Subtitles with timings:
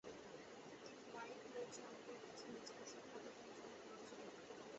[0.83, 4.59] তিনি ওয়াই পরিচালকের কাছে নিজেকে শিক্ষা প্রদানের জন্য প্ররোচিত করেন।